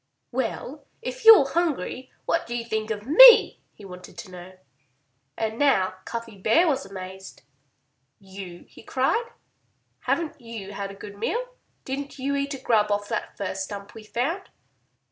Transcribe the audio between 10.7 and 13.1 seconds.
had a good meal? Didn't you eat a grub off